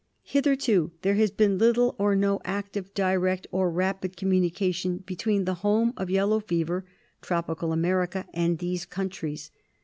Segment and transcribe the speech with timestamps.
[0.23, 5.93] Hitherto there has been little or no active, direct, or rapid communication between the home
[5.95, 6.83] of yellow fever,
[7.21, 9.51] tropical America, and these countries.